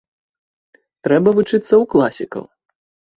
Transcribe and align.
Трэба 1.07 1.29
вучыцца 1.39 1.65
ў 1.65 1.83
класікаў. 1.91 2.43